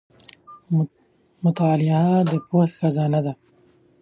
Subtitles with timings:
[1.43, 3.33] •مطالعه د پوهې خزانه ده.